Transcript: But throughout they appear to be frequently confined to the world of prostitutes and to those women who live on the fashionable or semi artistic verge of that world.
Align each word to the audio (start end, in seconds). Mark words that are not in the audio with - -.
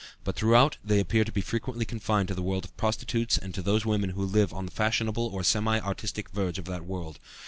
But 0.23 0.35
throughout 0.35 0.79
they 0.83 0.99
appear 0.99 1.23
to 1.23 1.31
be 1.31 1.41
frequently 1.41 1.85
confined 1.85 2.29
to 2.29 2.33
the 2.33 2.41
world 2.41 2.65
of 2.65 2.75
prostitutes 2.75 3.37
and 3.37 3.53
to 3.53 3.61
those 3.61 3.85
women 3.85 4.09
who 4.09 4.25
live 4.25 4.51
on 4.51 4.65
the 4.65 4.71
fashionable 4.71 5.27
or 5.27 5.43
semi 5.43 5.79
artistic 5.79 6.31
verge 6.31 6.57
of 6.57 6.65
that 6.65 6.85
world. 6.85 7.19